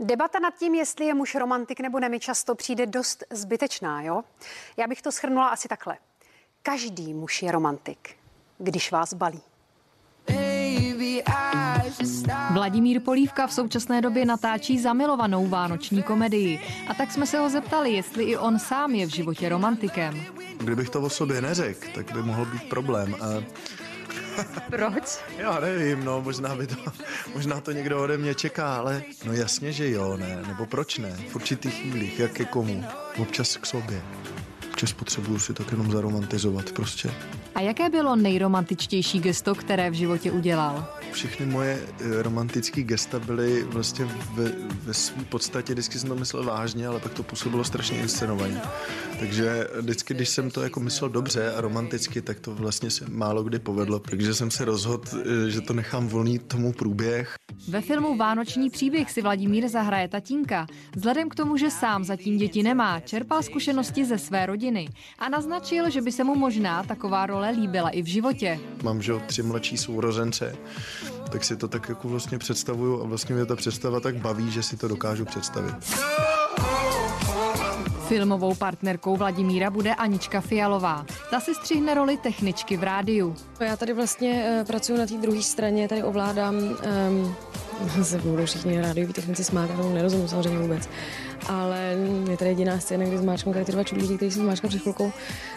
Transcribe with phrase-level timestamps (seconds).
[0.00, 4.22] Debata nad tím, jestli je muž romantik nebo ne, mi často přijde dost zbytečná, jo?
[4.76, 5.98] Já bych to schrnula asi takhle.
[6.62, 8.16] Každý muž je romantik,
[8.58, 9.40] když vás balí.
[12.52, 16.60] Vladimír Polívka v současné době natáčí zamilovanou vánoční komedii.
[16.88, 20.24] A tak jsme se ho zeptali, jestli i on sám je v životě romantikem.
[20.58, 23.14] Kdybych to o sobě neřekl, tak by mohl být problém.
[23.14, 23.26] A
[24.70, 25.18] Proč?
[25.38, 26.76] já nevím, no, možná, by to,
[27.34, 31.16] možná to někdo ode mě čeká, ale no jasně, že jo, ne, nebo proč ne,
[31.28, 32.84] v určitých chvílích, jak ke komu,
[33.18, 34.02] občas k sobě.
[34.76, 37.10] Občas potřebuju si tak jenom zaromantizovat prostě.
[37.54, 40.88] A jaké bylo nejromantičtější gesto, které v životě udělal?
[41.12, 44.52] Všechny moje eh, romantické gesta byly vlastně ve,
[44.84, 48.60] ve své podstatě, vždycky jsem to myslel vážně, ale pak to působilo strašně inscenovaně.
[49.18, 53.42] Takže vždycky, když jsem to jako myslel dobře a romanticky, tak to vlastně se málo
[53.42, 53.98] kdy povedlo.
[53.98, 57.34] Takže jsem se rozhodl, eh, že to nechám volný tomu průběh.
[57.68, 60.66] Ve filmu Vánoční příběh si Vladimír zahraje tatínka.
[60.96, 64.65] Vzhledem k tomu, že sám zatím děti nemá, čerpal zkušenosti ze své rodiny
[65.18, 68.60] a naznačil, že by se mu možná taková role líbila i v životě.
[68.82, 70.56] Mám, že jo, tři mladší sourozence,
[71.32, 74.62] tak si to tak jako vlastně představuju a vlastně mě ta představa tak baví, že
[74.62, 75.74] si to dokážu představit.
[78.08, 81.06] Filmovou partnerkou Vladimíra bude Anička Fialová.
[81.30, 83.36] Ta si střihne roli techničky v rádiu.
[83.60, 87.34] Já tady vlastně uh, pracuji na té druhé straně, tady ovládám, um,
[88.02, 90.88] se budou všichni rádiový technici smát, já tomu nerozumím samozřejmě vůbec.
[91.48, 91.96] Ale
[92.30, 95.12] je tady jediná scéna, kdy zmáčknu tady ty dva čudlíky, který jsem zmáčkla před chvilkou.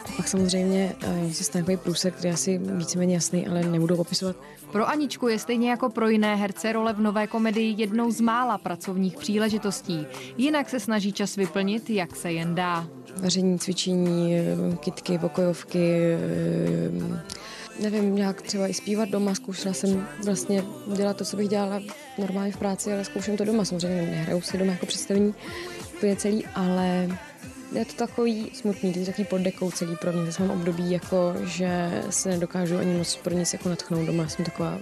[0.06, 0.96] A pak samozřejmě
[1.32, 4.36] se stane takový průsek, který je asi víceméně jasný, ale nebudu popisovat.
[4.72, 8.58] Pro Aničku je stejně jako pro jiné herce role v nové komedii jednou z mála
[8.58, 10.08] pracovních příležitostí.
[10.38, 12.88] Jinak se snaží čas vyplnit, jak se jen dá.
[13.18, 17.22] Vaření, cvičení, eh, kitky, pokojovky, eh,
[17.82, 19.36] nevím, nějak třeba i zpívat doma.
[19.36, 20.64] Zkoušela jsem vlastně
[20.96, 21.82] dělat to, co bych dělala
[22.18, 23.66] normálně v práci, ale zkouším to doma.
[23.66, 25.34] Samozřejmě nehraju si doma jako představení
[25.98, 27.10] úplně celý, ale
[27.76, 30.26] je to takový smutný, teď takový pod dekou celý pro mě.
[30.26, 34.28] Zase mám období, jako, že se nedokážu ani moc pro nic jako natchnout doma.
[34.28, 34.80] Jsem taková